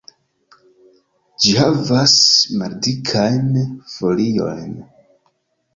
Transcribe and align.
Ĝi 1.43 1.53
havas 1.59 2.15
maldikajn 2.63 3.53
foliojn. 3.97 4.75